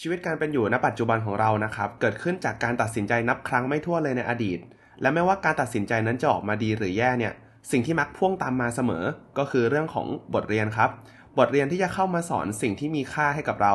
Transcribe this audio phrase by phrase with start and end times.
[0.00, 4.58] ชีวิตการเป็นอยู่ณปัจจุบันของเรานะครับ เกิดขึ้นจากการตัดสินใจนับครั้งไม่ถ้วนเลยในอดีต
[5.00, 7.32] และไม่ว่าการตัดสินใจนั้นจะออกมาดีหรือแย่เนี่ย
[7.70, 9.04] สิ่งที่มักพ่วงตามมาเสมอ
[9.38, 10.90] ก็คือเรื่องของบทเรียนครับ
[11.38, 13.74] บทเรียนที่จะเข้ามาสอนสิ่งที่มีค่าให้กับเรา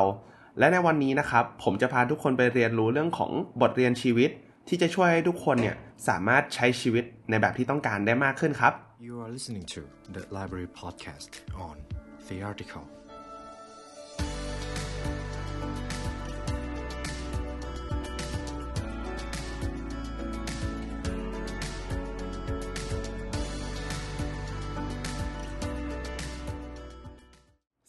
[0.58, 3.30] และในวันนี้นะครับ ผมจะพาทุกคนไปเรียนรู้เรื่องของ
[3.62, 4.30] บทเรียนชีวิต
[4.68, 5.76] ที่จะช่วยให้ทุกคนเนี่ย
[6.08, 8.72] สามารถใช้ชีวิตในแบบที่ต้องการได้มากขึ้นครับ
[9.06, 9.80] You are listening to
[10.14, 11.30] the Library Podcast
[11.66, 11.76] on
[12.28, 12.36] The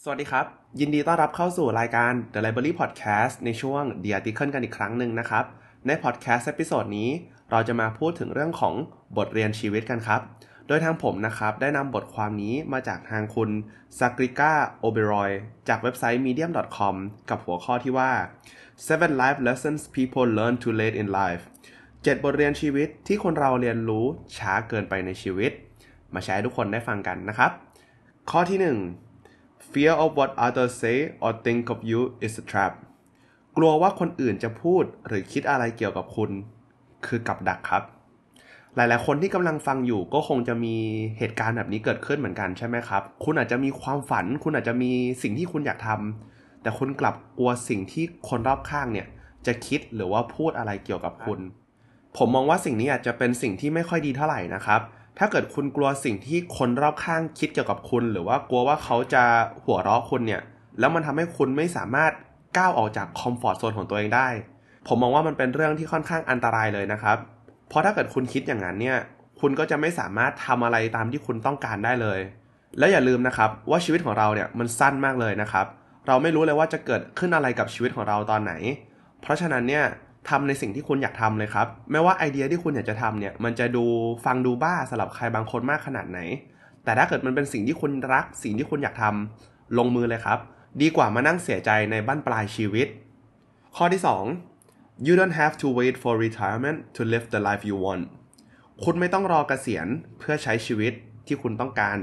[0.05, 0.45] สวัสดีครับ
[0.79, 5.45] ยินดีต้อนรับเข้าสู่รายการ The Library Podcast ในช่วง The Article กันอีกครั้งหนึ่งนะครับ
[5.87, 7.09] ในพอดแคสต์ episode นี้
[7.51, 8.73] เราจะมาพูดถึงเรื่องของ
[9.17, 10.21] บทเรียนชีวิตกันครับ
[10.67, 13.49] โดยทางผมนะครับ ได้นำบทความนี้มาจากทางคุณ
[13.97, 15.31] ซากริก้าโอเบรอย
[15.67, 16.95] จากเว็บไซต์ medium.com
[17.29, 18.11] กับหัวข้อที่ว่า
[18.87, 21.43] seven life lessons people learn too late in life
[21.81, 24.05] 7 บทเรียนชีวิตที่คนเราเรียนรู้
[24.37, 25.51] ช้าเกินไปในชีวิต
[26.13, 27.51] มาแชร์ให้ทุกคนได้ฟังกันนะครับ
[28.31, 29.10] ข้อที่ 1
[29.71, 32.73] fear of what others say or think of you is a trap
[33.57, 36.31] กลัวว่าคนอื่นจะพูดหรือคิดอะไรเกี่ยวกับคุณ
[37.05, 37.83] คือกับดักครับ
[38.75, 40.75] หลายๆ คนที่กำลังฟังอยู่ก็คงจะมี
[41.17, 49.07] เหตุการณ์แบบนี้เกิดขึ้นเหมือนกันใช่ไหมครับ คุณอาจจะมีความฝัน คุณอาจจะมีสิ่งที่คุณอยากทำแต่คุณกลับกลัวสิ่งที่คนรอบข้างเนี่ย
[49.45, 51.39] จะคิดหรือว่าพูดอะไรเกี่ยวกับคุณ
[52.17, 54.81] ผมมองว่าสิ่งนี้อาจจะเป็นสิ่งที่ไม่ค่อยดีเท่าไหร่นะครับ
[55.17, 59.23] ถ้าเกิดคุณกลัวสิ่งที่คนรอบข้างคิดเกี่ยวกับคุณ หรือว่ากลัวว่าเขาจะ
[59.63, 60.41] หัวเราะคุณเนี่ย
[60.79, 62.11] แล้วมันทำให้คุณไม่สามารถ
[62.57, 64.27] ก้าวออกจากคอมฟอร์ทโซนของตัวเองได้
[64.87, 67.17] ผมมองว่ามันเป็นเรื่องที่ค่อนข้างอันตรายเลยนะครับ
[67.69, 68.97] เพราะถ้าเกิดคุณคิดอย่างนั้นเนี่ย
[69.41, 72.19] คุณก็จะไม่สามารถทำอะไรตามที่คุณต้องการได้เลย
[72.77, 75.65] แล้วอย่าลืมนะครับว่าชีวิตของเราเนี่ยมันสั้นมากเลยนะครับ
[76.07, 78.53] เราไม่รู้เลยว่าจะเกิดขึ้นอะไรกับชีวิตของเราตอนไหน
[79.21, 79.85] เพราะฉะนั้นเนี่ย
[80.29, 83.85] ทำในสิ่งที่คุณอยากทำเลยครับไม่ว่าไอเดียที่คุณอยากจะทำเนี่ยมันจะดู
[84.25, 86.19] ฟังดูบ้าสำหรับใครบางคนมากขนาดไหน
[86.83, 90.39] แต่ถ้าเกิดมันเป็นสิ่งที่คุณรัก สิ่งที่คุณอยากทำลงมือเลยครับ
[90.81, 92.87] ดีกว่ามานั่งเสียใจในบั้นปลายชีวิต
[93.75, 94.01] ข้อที่
[94.53, 98.03] 2 you don't have to wait for retirement to live the life you want
[98.83, 99.87] คุณไม่ต้องรอเกษียณ
[100.19, 100.93] เพื่อใช้ชีวิต
[101.27, 101.97] ที่คุณต้องการ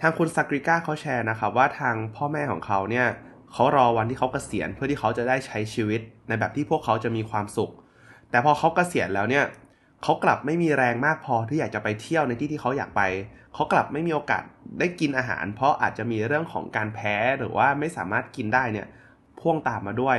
[0.00, 3.06] ทางคุณซากริก้าเขาแชร์นะครับว่าทางพ่อแม่ของเขาเนี่ย
[3.52, 7.70] เขารอวันที่เขาเกษียณเพื่อที่เขาจะได้ใช้ชีวิตในแบบที่พวกเขาจะมีความสุข
[8.30, 9.44] แต่พอเขาเกษียณแล้วเนี่ย
[10.02, 13.02] เขากลับไม่มีแรงมากพอที่อยากจะไปเที่ยวในที่ที่เขาอยากไป
[13.54, 14.42] เขากลับไม่มีโอกาส
[14.78, 18.86] ได้กินอาหาร เพราะอาจจะมีเรื่องของการแพ้หรือว่าไม่สามารถกินได้เนี่ย
[19.38, 20.18] พ่วงตามมาด้วย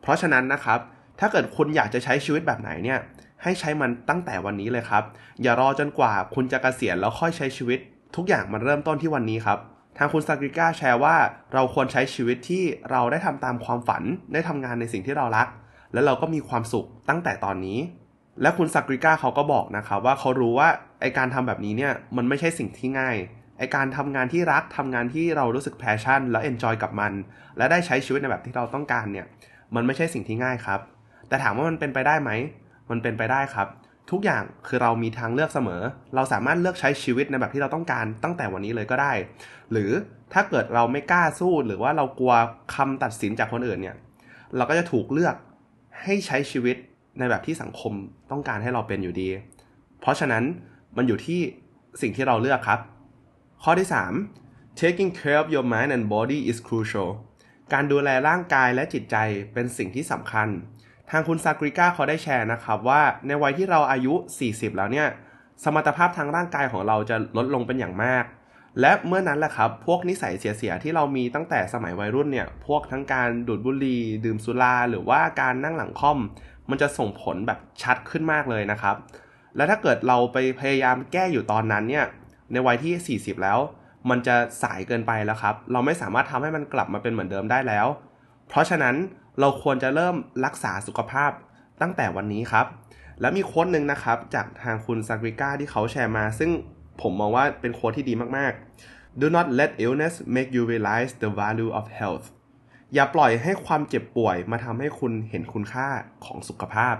[0.00, 0.78] เพราะฉะนั้นนะครับ
[1.20, 2.98] ถ้าเกิดคุณอยากจะใช้ชีวิตแบบไหนเนี่ย
[3.42, 5.02] ให้ใช้มันตั้งแต่วันนี้เลยครับ
[5.42, 7.78] อย่ารอจนกว่าคุณจะเกษียณแล้วค่อยใช้ชีวิต
[8.16, 9.58] ทุกอย่างมันเริ่มต้นที่วันนี้ครับ
[9.98, 11.16] ทางคุณซากริก้าแชร์ว่า
[11.54, 14.02] เราควรใช้ชีวิตที่เราได้ทำตามความฝัน
[14.32, 15.48] ได้ทำงานในสิ่งที่เรารัก
[15.92, 17.78] แล้วเราก็มีความสุขตั้งแต่ตอนนี้
[18.42, 20.68] และคุณซากริก้าเขาก็บอกนะครับว่าเขารู้ว่า
[21.00, 23.16] ไอการทำแบบนี้เนี่ยมันไม่ใช่สิ่งที่ง่าย
[23.58, 27.12] ไอการทำงานที่รักทำงานที่เรารู้สึก passion แล้ว enjoy กับมัน
[27.56, 29.26] และได้ใช้ชีวิตในแบบที่เราต้องการเนี่ย
[29.74, 30.80] มันไม่ใช่สิ่งที่ง่ายครับ
[31.28, 32.30] แต่ถามว่ามันเป็นไปได้ไหม
[32.90, 33.68] มันเป็นไปได้ครับ
[34.10, 35.82] ทุกอย่างคือเรามีทางเลือกเสมอ
[36.14, 39.12] เราสามารถเลือกใช้ชีวิตในแบบที่เราต้องการตั้งแต่วันนี้เลยก็ได้
[39.72, 39.90] หรือ
[40.32, 42.34] ถ้าเกิดเราไม่กล้าสู้หรือว่าเรากลัว
[42.74, 43.96] คำตัดสินจากคนอื่นเนี่ย
[44.56, 45.34] เราก็จะถูกเลือก
[46.02, 46.76] ให้ใช้ชีวิต
[47.18, 47.92] ในแบบที่สังคม
[48.30, 49.28] ต้องการให้เราเป็นอยู่ดี
[50.00, 50.44] เพราะฉะนั้น
[50.96, 51.40] มันอยู่ที่
[52.00, 52.80] สิ่งที่เราเลือกครับ
[53.62, 53.88] ข้อที่
[54.32, 57.10] 3 taking care of your mind and body is crucial
[57.72, 59.16] การดูแลร่างกายและจิตใจ
[59.52, 60.48] เป็นสิ่งที่สำคัญ
[61.10, 64.14] ทางคุณซากริก้าเขาได้แชร์นะครับว่าในวัยที่เราอายุ
[64.46, 65.08] 40 แล้วเนี่ย
[65.64, 68.24] สมรรถภาพทางร่างกายของเราจะลดลงเป็นอย่างมาก
[68.80, 76.18] และเมื่อนั้นแหละครับ พวกนิสัยเสียๆที่เรามีตั้งแต่สมัยวัยรุ่นเนี่ย พวกทั้งการดูดบุหรี่ดื่มสุราหรือว่าการนั่งหลังค่อม
[76.70, 78.96] มันจะส่งผลแบบชัดขึ้นมากเลยนะครับ
[79.56, 82.04] และถ้าเกิดเราไปพยายามแก้อยู่ตอนนั้นเนี่ย
[82.52, 83.58] ในวัยที่ 40 แล้ว
[84.10, 87.86] มันจะสายเกินไปแล้วครับ เราไม่สามารถทำให้มันกลับมาเป็นเหมือนเดิมได้แล้ว
[88.48, 88.94] เพราะฉะนั้น
[89.40, 91.30] เราควรจะเริ่มรักษาสุขภาพ
[91.80, 92.66] ตั้งแต่วันนี้ครับ
[93.20, 96.50] และมีโค้ดหนึ่งนะครับ จากทางคุณซากริก้าที่เขาแชร์มา ซึ่ง
[97.00, 102.26] ผมมองว่าเป็นโค้ดที่ดีมากๆ Do not let illness make you realize the value of health
[102.94, 105.88] อย่าปล่อยให้ความเจ็บป่วยมาทำให้คุณเห็นคุณค่า
[106.24, 106.96] ของสุขภาพ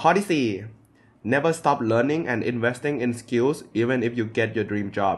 [0.00, 0.48] ข้อที่
[0.84, 5.16] 4 never stop learning and investing in skills even if you get your dream job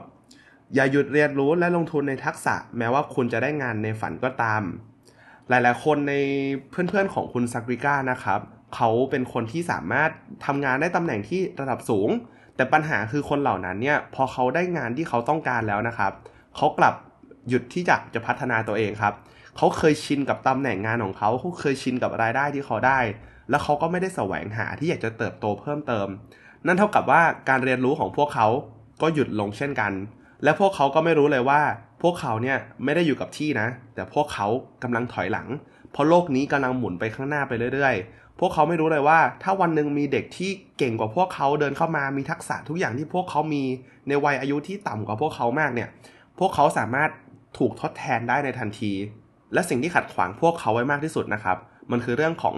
[0.75, 4.62] อย่าหยุดเรียนรู้และลงทุนในทักษะ แม้ว่าคุณจะได้งานในฝันก็ตาม
[5.48, 6.14] หลาย ๆ คนใน
[6.70, 8.40] เพื่อน ๆ ของคุณซากริก้านะครับ
[8.74, 10.10] เขาเป็นคนที่สามารถ
[10.46, 12.08] ทำงานได้ตำแหน่งที่ระดับสูง
[12.56, 16.12] แต่ปัญหาคือคนเหล่านั้นเนี่ยพอเขาได้งานที่เขาต้องการแล้วนะครับ
[16.56, 16.94] เขากลับ
[17.48, 19.14] หยุดที่จะจะพัฒนาตัวเองครับ
[19.56, 22.98] เขาเคยชินกับตำแหน่งงานของเขาเขาเคยชินกับรายได้ที่เขาได้
[23.50, 26.08] แล้วเขาก็ไม่ได้แสวงหาที่อยากจะเติบโตเพิ่มเติม
[26.66, 28.46] นั่นเท่ากับว่าการเรียนรู้ของพวกเขา
[29.02, 29.92] ก็หยุดลงเช่นกัน
[30.44, 31.60] และพวกเขาก็ไม่รู้เลยว่า
[32.02, 34.46] พวกเขาเนี่ยไม่ได้อยู่กับที่นะ แต่พวกเขา
[34.82, 35.48] กำลังถอยหลัง
[35.92, 43.62] เพราะโลกนี้กำลังหมุนไปข้างหน้าไปเรื่อยๆ พวกเขาไม่รู้เลยว่า ถ้าวันหนึ่งมีเด็กที่เก่งกว่าพวกเขาเดินเข้ามามีทักษะทุกอย่างที่พวกเขามี
[44.08, 45.88] ในวัยอายุที่ต่ำกว่าพวกเขามากเนี่ย
[46.38, 47.10] พวกเขาสามารถ
[47.58, 48.92] ถูกทดแทนได้ในทันที
[49.54, 51.56] และสิ่งที่ขัดขวางพวกเขาไว้มากที่สุดนะครับ
[51.90, 52.54] มันคือเรื่องของ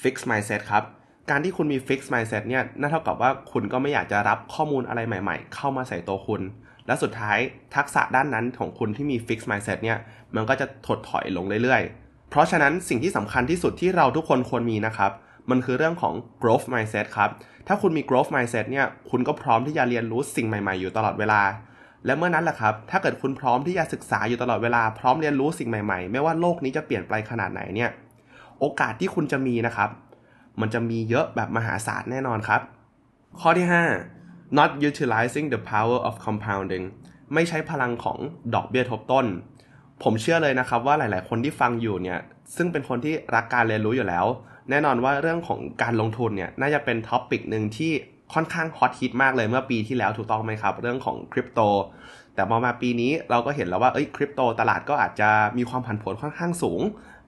[0.00, 0.84] fix mindset ครับ
[1.30, 6.40] การที่คุณมี fix mindset เนี่ยนั่นเท่ากับว่าคุณก็ไม่อยากจะรับข้อมูลอะไรใหม่ ๆ เข้ามาใส่ตัวคุณ
[6.86, 7.38] และสุดท้าย
[7.76, 9.98] ทักษะด้านนั้นของคุณที่มี fix mindset เนี่ย
[10.34, 15.12] มันก็จะถดถอยลงเรื่อยๆ เพราะฉะนั้นสิ่งที่สำคัญที่สุดที่เราทุกคนควรมีนะครับ
[15.50, 17.30] มันคือเรื่องของ growth mindset ครับ
[17.66, 21.42] ถ้าคุณมี growth mindset เนี่ย คุณก็พร้อมที่จะเรียนรู้สิ่งใหม่ๆ อยู่ตลอดเวลา
[22.06, 27.90] และเมื่อนั้นแหละครับ ถ้าเกิดคุณพร้อมที่จะศึกษาอยู่ตลอดเวลา พร้อมเรียนรู้สิ่งใหม่ๆ ไม่ว่าโลกนี้จะเปลี่ยนไปขนาดไหนเนี่ย
[28.60, 29.90] โอกาสที่คุณจะมีนะครับ
[30.60, 32.60] มันจะมีเยอะแบบมหาศาลแน่นอนครับ
[33.40, 34.13] ข้อที่ 5
[34.58, 36.84] not utilizing the power of compounding
[37.34, 38.18] ไม่ใช้พลังของ
[38.54, 39.26] ดอกเบี้ยทบต้น
[40.02, 42.18] ผมเชื่อเลยนะครับว่าหลาย ๆ คนที่ฟังอยู่เนี่ย
[42.56, 44.26] ซึ่งเป็นคนที่รักการเรียนรู้อยู่แล้ว
[44.70, 47.92] แน่นอนว่าเรื่องของการลงทุนเนี่ย น่าจะเป็น topic หนึ่งที่
[48.34, 51.60] ค่อนข้างฮอตฮิตมากเลยเมื่อปีที่แล้วถูกต้องไหมครับ เรื่องของคริปโต
[52.34, 56.80] แต่พอมาปีนี้เราก็เห็นแล้วว่าเอ้ยคริปโตตลาดก็อาจจะมีความผันผวนค่อนข้างสูง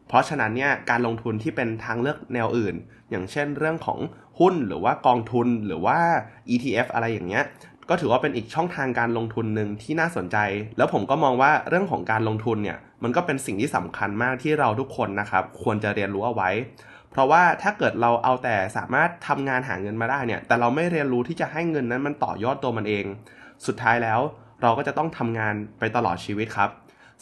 [0.09, 2.75] เพราะฉะนั้นเนี่ยการลงทุนที่เป็นทางเลือกแนวอื่น
[3.11, 3.99] อย่างเช่นเรื่องของ
[4.39, 5.99] หุ้นหรือว่ากองทุนหรือว่า
[6.55, 7.45] ETF อะไรอย่างเงี้ย
[7.89, 10.37] ก็ถือว่าเป็นอีกช่องทางการลงทุนหนึ่งที่น่าสนใจ
[10.79, 16.51] แล้วผมก็มองว่าเรื่องของการลงทุนเนี่ยมันก็เป็นสิ่งที่สำคัญมากที่เราทุกคนนะครับควรจะเรียนรู้เอาไว้
[17.11, 23.05] เพราะว่าถ้าเกิดเราเอาแต่สามารถทำงานหาเงินมาได้เนี่ยแต่เราไม่เรียนรู้ที่จะให้เงินนั้นมันต่อยอดตัวมันเอง
[23.67, 24.21] สุดท้ายแล้ว
[24.63, 26.71] เราก็จะต้องทำงานไปตลอดชีวิตครับ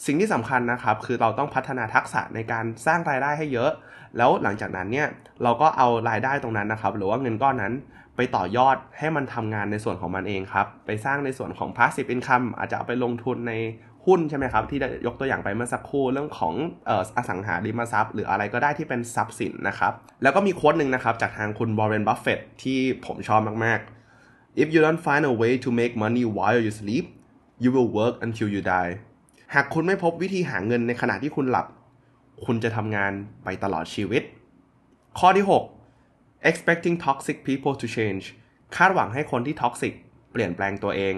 [0.05, 3.71] สิ่งที่สำคัญนะครับคือเราต้องพัฒนาทักษะในการสร้างรายได้ให้เยอะ
[4.17, 5.07] แล้วหลังจากนั้นเนี่ย
[5.43, 7.73] เราก็เอารายได้ตรงนั้นนะครับ หรือว่าเงินก้อนนั้น
[8.15, 13.53] ไปต่อยอดให้มันทำงานในส่วนของมันเองครับ ไปสร้างในส่วนของ passive income อาจจะเอาไปลงทุนใน
[14.05, 16.53] หุ้นใช่ไหมครับ ที่ได้ยกตัวอย่างไปเมื่อสักครู่เรื่องของ
[16.89, 19.93] ออสังหาริมทรัพย์ หรืออะไรก็ได้ที่เป็นทรัพย์สินนะครับ
[20.23, 23.79] แล้วก็มี quote หนึ่งนะครับจากทางคุณ Warren Buffett ที่ผมชอบมาก
[24.19, 27.05] ๆ if you don't find a way to make money while you sleep
[27.63, 28.93] you will work until you die
[29.57, 31.67] หากคุณไม่พบวิธีหาเงินในขณะที่คุณหลับ
[32.45, 33.13] คุณจะทำงาน
[33.43, 34.23] ไปตลอดชีวิต
[35.19, 35.45] ข้อที่
[35.95, 38.25] 6 expecting toxic people to change
[38.75, 39.93] คาดหวังให้คนที่ toxic
[40.31, 41.15] เปลี่ยนแปลงตัวเอง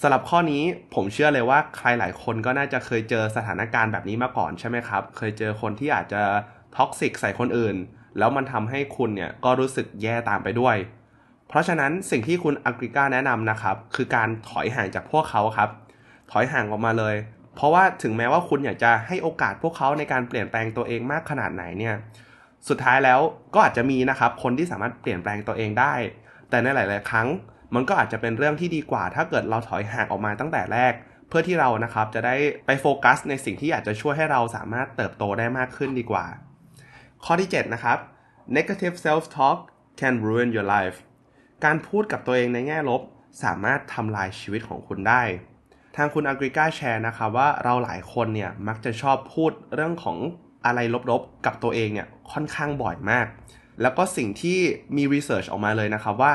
[0.00, 0.62] สำหรับข้อนี้
[0.94, 6.22] ผมเชื่อเลยว่าใครหลายคนก็น่าจะเคยเจอสถานการณ์แบบนี้มาก่อนใช่ไหมครับ เคยเจอคนที่อาจจะ
[6.76, 7.76] ท็อกซิกใส่คนอื่น
[8.18, 10.76] แล้วมันทำให้คุณเนี่ยก็รู้สึกแย่ตามไปด้วย
[11.48, 15.70] เพราะฉะนั้นสิ่งที่คุณอักริก้าแนะนำนะครับ คือการถอยห่างจากพวกเขาครับ
[16.30, 17.16] ถอยห่างออกมาเลย
[17.56, 21.94] เพราะว่าถึงแม้ว่าคุณอยากจะให้โอกาสพวกเขาในการเปลี่ยนแปลงตัวเองมากขนาดไหนเนี่ย
[22.68, 23.20] สุดท้ายแล้ว
[23.54, 25.94] ก็อาจจะมีนะครับ คนที่สามารถเปลี่ยนแปลงตัวเองได้
[26.50, 27.28] แต่ในหลาย ๆ ครั้ง
[27.74, 30.92] มันก็อาจจะเป็นเรื่องที่ดีกว่า ถ้าเกิดเราถอยห่างออกมาตั้งแต่แรก
[31.28, 36.26] เพื่อที่เรานะครับจะได้ไปโฟกัส ในสิ่งที่อยาจจะช่วยให้เราสามารถเติบโตได้มากขึ้นดีกว่า
[37.24, 37.98] ข้อที่ 7 นะครับ
[38.56, 39.58] negative self talk
[40.00, 40.96] can ruin your life
[41.64, 43.02] การพูดกับตัวเองในแง่ลบ
[43.44, 45.22] สามารถทำลายชีวิตของคุณได้
[45.96, 50.16] ทางคุณอักริก้าแชร์นะครับว่าเราหลายคนเนี่ยมักจะชอบพูดเรื่องของ
[50.66, 50.80] อะไร
[51.10, 53.26] ลบๆ กับตัวเองเนี่ยค่อนข้างบ่อยมาก
[53.82, 54.58] แล้วก็สิ่งที่
[54.96, 56.32] มีรีเสิร์ชออกมาเลยนะครับว่า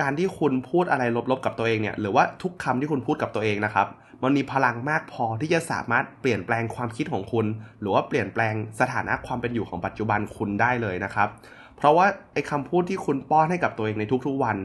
[0.00, 3.86] การที่คุณพูดอะไรลบๆกับตัวเองเนี่ยหรือว่าทุกคำที่คุณพูดกับตัวเองนะครับ
[4.22, 7.46] มันมีพลังมากพอที่จะสามารถเปลี่ยนแปลงความคิดของคุณ
[7.80, 11.28] หรือว่าเปลี่ยนแปลงสถานะความเป็นอยู่ของปัจจุบันคุณได้เลยนะครับ
[11.76, 14.56] เพราะว่าไอ้คำพูดที่คุณป้อนให้กับตัวเองในทุกๆวัน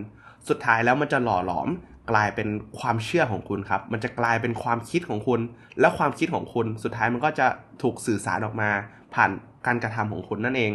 [0.49, 1.69] สุดท้ายแล้วมันจะหล่อหลอม
[2.11, 5.39] กลายเป็นความเชื่อของคุณครับ มันจะกลายเป็นความคิดของคุณ
[5.79, 7.47] และความคิดของคุณ สุดท้ายมันก็จะ
[7.81, 8.69] ถูกสื่อสารออกมา
[9.13, 9.31] ผ่าน
[9.65, 10.71] การกระทำของคุณนั่นเอง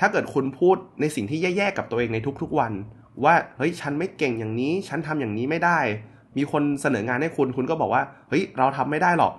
[0.00, 2.72] ถ้าเกิดคุณพูดในสิ่งที่แย่ๆกับตัวเองในทุกๆวัน
[3.24, 5.78] ว่าเฮ้ยฉันไม่เก่งอย่างนี้ ฉันทำอย่างนี้ไม่ได้
[6.36, 9.32] มีคนเสนองานให้คุณ คุณก็บอกว่าเฮ้ยเราทำไม่ได้หรอก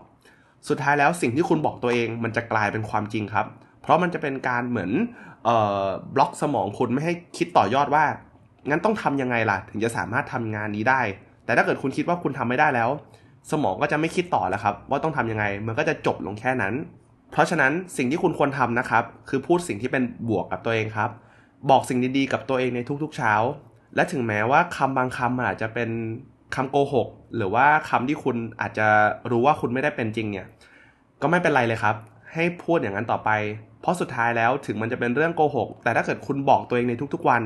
[0.70, 3.46] สุดท้ายแล้วสิ่งที่คุณบอกตัวเอง มันจะกลายเป็นความจริงครับ
[3.82, 4.92] เพราะมันจะเป็นการเหมือน
[5.48, 5.50] อ
[5.86, 8.06] อบล็อกสมองคุณไม่ให้คิดต่อยอดว่า
[8.70, 11.02] งั้นต้องทำยังไงล่ะ ถึงจะสามารถทำงานนี้ได้
[11.46, 12.90] แต่ถ้าเกิดคุณคิดว่าคุณทำไม่ได้แล้ว
[13.52, 16.74] สมองก็จะไม่คิดต่อแล้วครับ ว่าต้องทำยังไง มันก็จะจบลงแค่นั้น
[17.32, 21.10] เพราะฉะนั้นสิ่งที่คุณควรทำนะครับ คือพูดสิ่งที่เป็นบวกกับตัวเองครับ
[21.70, 23.34] บอกสิ่งดีๆกับตัวเองในทุกๆเช้า
[23.96, 25.90] และถึงแม้ว่าคำบางคำอาจจะเป็น
[26.56, 28.88] คำโกหก หรือว่าคำที่คุณอาจจะ
[29.32, 30.48] รู้ว่าคุณไม่ได้เป็นจริงเนี่ย
[31.22, 31.96] ก็ไม่เป็นไรเลยครับ
[32.34, 33.30] ให้พูดอย่างนั้นต่อไป
[33.82, 37.44] เพราะสุดท้ายแล้วถึงมันจะเป็นเรื่องโกหก แต่ถ้าเกิดคุณบอกตัวเองในทุกๆวัน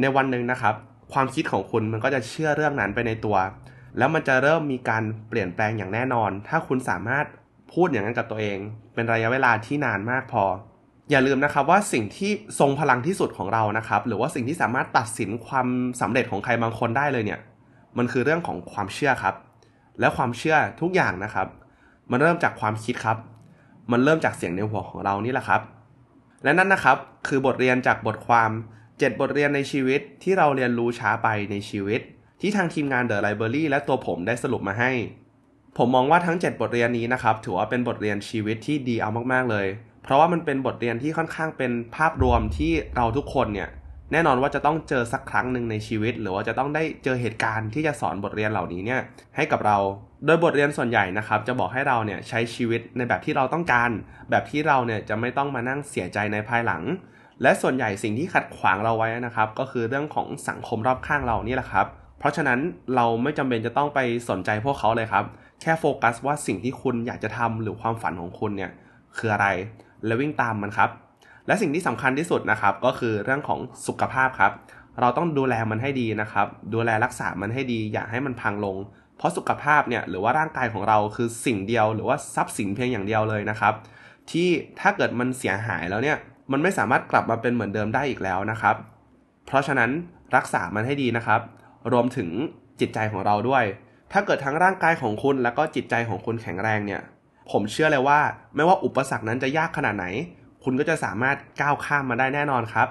[0.00, 0.74] ในวันหนึ่งนะครับ
[1.12, 3.36] ความคิดของคุณมันก็จะเชื่อเรื่องนั้นไปในตัว
[3.98, 7.26] แล้วมันจะเริ่มมีการเปลี่ยนแปลงอย่างแน่นอน ถ้าคุณสามารถ
[7.72, 8.58] พูดอย่างนั้นกับตัวเอง
[8.94, 10.44] เป็นระยะเวลาที่นานมากพอ
[11.10, 15.66] อย่าลืมนะครับว่าสิ่งที่ทรงพลังที่สุดของเรานะครับ หรือว่าสิ่งที่สามารถตัดสินความ
[16.00, 17.40] สำเร็จของใครบางคนได้เลยเนี่ย
[17.98, 19.34] มันคือเรื่องของความเชื่อครับ
[20.00, 21.48] และความเชื่อทุกอย่างนะครับ
[22.10, 23.18] มันเริ่มจากความคิดครับ
[23.92, 25.60] มันเริ่มจากเสียงในหัวของเรานี่แหละครับ
[26.44, 26.96] และนั่นนะครับ
[27.28, 28.50] คือบทเรียนจากบทความ
[28.98, 32.00] 7 บทเรียนในชีวิตที่เราเรียนรู้ช้าไปในชีวิต
[32.40, 34.92] ที่ทางทีมงาน The Library และตัวผมได้สรุปมาให้
[35.78, 39.66] ผมมองว่าทั้ง 7 บทเรียนนี้นะครับ ถือว่าเป็นบทเรียนชีวิตที่ดีเอามากๆเลย
[40.02, 43.68] เพราะว่ามันเป็นบทเรียนที่ค่อนข้างเป็นภาพรวมที่เราทุกคนเนี่ย
[44.12, 49.00] แน่นอนว่าจะต้องเจอสักครั้งหนึ่งในชีวิต หรือว่าจะต้องได้เจอเหตุการณ์ที่จะสอนบทเรียนเหล่านี้เนี่ย
[49.36, 49.78] ให้กับเรา
[50.26, 53.90] โดยบทเรียนส่วนใหญ่นะครับจะบอกให้เราเนี่ยใช้ชีวิตในแบบที่เราต้องการ
[54.30, 56.82] แบบที่เราเนี่ยจะไม่ต้องมานั่งเสียใจในภายหลัง
[57.42, 61.86] และส่วนใหญ่สิ่งที่ขัดขวางเราไว้นะครับ ก็คือเรื่องของสังคมรอบข้างเรานี่แหละครับ
[62.18, 62.58] เพราะฉะนั้น
[62.94, 65.24] เราไม่จำเป็นจะต้องไปสนใจพวกเขาเลยครับ
[65.60, 68.70] แค่โฟกัสว่าสิ่งที่คุณอยากจะทำหรือความฝันของคุณเนี่ย
[69.16, 69.46] คืออะไร
[70.06, 70.90] และวิ่งตามมันครับ
[71.46, 74.52] และสิ่งที่สำคัญที่สุดนะครับ ก็คือเรื่องของสุขภาพครับ
[75.00, 78.76] เราต้องดูแลมันให้ดีนะครับ ดูแลรักษามันให้ดี อย่าให้มันพังลง
[79.16, 83.74] เพราะสุขภาพเนี่ยหรือว่าร่างกายของเราคือสิ่งเดียว หรือว่าทรัพย์สินเพียงอย่างเดียวเลยนะครับ
[84.30, 84.48] ที่
[84.80, 86.16] ถ้าเกิดมันเสียหายแล้วเนี่ย
[86.52, 88.76] มันไม่สามารถกลับมาเป็นเหมือนเดิมได้อีกแล้วนะครับ
[89.46, 89.90] เพราะฉะนั้น
[90.36, 91.40] รักษามันให้ดีนะครับ
[91.92, 92.28] รวมถึง
[92.80, 93.64] จิตใจของเราด้วย
[94.12, 97.02] ถ้าเกิดทั้งร่างกายของคุณแล้วก็จิตใจของคุณแข็งแรงเนี่ย
[97.50, 98.20] ผมเชื่อเลยว่า
[98.54, 100.06] ไม่ว่าอุปสรรคนั้นจะยากขนาดไหน
[100.64, 102.88] คุณก็จะสามารถก้าวข้ามมาได้แน่นอนครับ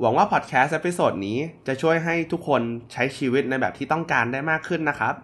[0.00, 5.14] หวังว่าพอดแคสต์ episode นี้จะช่วยให้ทุกคนใช้ชีวิตในแบบที่ต้องการได้มากขึ้นนะครับ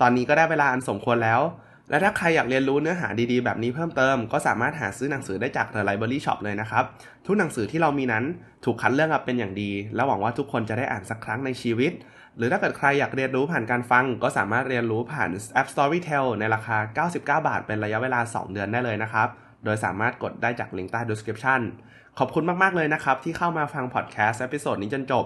[0.00, 1.40] ตอนนี้ก็ได้เวลาอันสมควรแล้ว
[1.90, 6.84] และถ้าใครอยากเรียนรู้เนื้อหาดีๆ แบบนี้เพิ่มเติม ก็สามารถหาซื้อหนังสือได้จาก The Library Shop เลยนะครับ
[7.26, 8.24] ทุกหนังสือที่เรามีนั้น
[8.64, 11.92] ถูกคัดเลือกมาเป็นอย่างดี และหวังว่าทุกคนจะได้อ่านสักครั้งในชีวิต
[12.36, 19.28] หรือถ้าเกิดใครอยากเรียนรู้ผ่านการฟัง ก็สามารถเรียนรู้ผ่านแอป Storytel ในราคา 99 บาท เป็นระยะเวลา 2 เดือนได้เลยนะครับ
[19.64, 21.60] โดยสามารถกดได้จากลิงก์ใต้ description
[22.18, 25.24] ขอบคุณมากๆเลยนะครับที่เข้ามาฟังพอดแคสต์ episode นี้จนจบ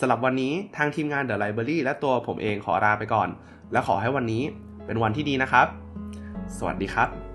[0.00, 3.28] สำหรับวันนี้ทางทีมงาน The Library และตัวผมเองขอลาไปก่อน
[3.72, 4.42] และขอให้วันนี้
[4.86, 5.85] เป็นวันที่ดีนะครับ
[6.58, 7.25] สวัสดีครับ